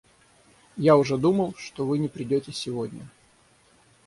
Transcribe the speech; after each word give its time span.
Я 0.77 0.97
уже 0.97 1.15
думал, 1.15 1.53
что 1.59 1.85
вы 1.85 1.99
не 1.99 2.07
приедете 2.07 2.51
сегодня. 2.53 3.07